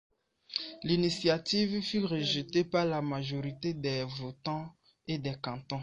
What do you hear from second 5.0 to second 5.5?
et des